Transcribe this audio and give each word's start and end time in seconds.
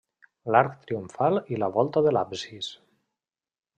L'arc 0.53 0.79
triomfal 0.85 1.37
i 1.55 1.59
la 1.65 1.69
volta 1.77 2.03
de 2.09 2.15
l'absis. 2.17 2.71